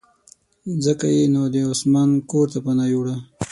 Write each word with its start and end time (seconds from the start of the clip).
ځکه 0.85 1.05
یې 1.15 1.23
نو 1.33 1.41
د 1.53 1.55
عثمان 1.71 2.09
کورته 2.31 2.59
پناه 2.65 2.87
یووړه. 2.91 3.15